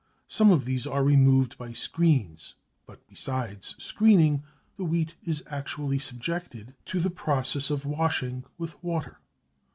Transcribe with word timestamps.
Some 0.27 0.49
of 0.49 0.65
these 0.65 0.87
are 0.87 1.03
removed 1.03 1.59
by 1.59 1.73
screens, 1.73 2.55
but 2.87 3.05
besides 3.07 3.75
screening 3.77 4.41
the 4.75 4.83
wheat 4.83 5.13
is 5.25 5.43
actually 5.45 5.99
subjected 5.99 6.73
to 6.85 6.99
the 6.99 7.11
process 7.11 7.69
of 7.69 7.85
washing 7.85 8.43
with 8.57 8.83
water. 8.83 9.19